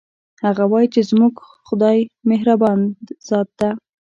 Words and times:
هغه 0.45 0.63
وایي 0.71 0.87
چې 0.93 1.01
زموږ 1.09 1.33
خدایمهربان 1.67 2.79
ذات 3.27 3.49
ده 3.59 3.69